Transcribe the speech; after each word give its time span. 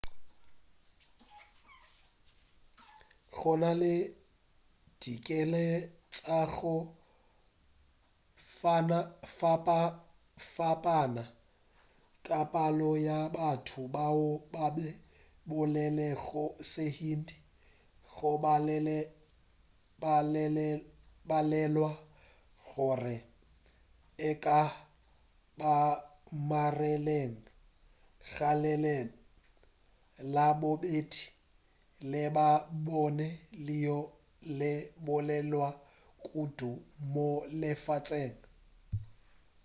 gona 3.35 3.71
le 3.81 3.93
ditekano 4.99 5.65
tša 6.13 6.39
go 6.55 6.75
fapafapana 9.37 11.23
ka 12.25 12.39
palo 12.53 12.91
ya 13.07 13.19
batho 13.35 13.81
bao 13.95 14.27
ba 14.53 14.65
bolelago 15.49 16.45
sehindi 16.71 17.37
go 18.13 18.31
balelwa 21.31 21.91
gore 22.67 23.17
e 24.29 24.31
ka 24.43 24.59
ba 25.59 25.73
magereng 26.49 27.35
ga 28.33 28.51
leleme 28.63 29.15
la 30.33 30.47
bobedi 30.61 31.23
le 32.11 32.23
labone 32.39 33.27
leo 33.65 33.99
le 34.59 34.71
bolelwago 35.05 35.79
kudu 36.25 36.71
mo 37.13 37.27
lefaseng 37.59 38.35